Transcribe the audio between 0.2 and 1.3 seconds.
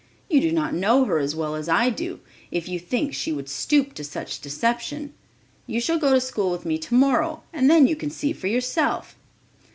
You do not know her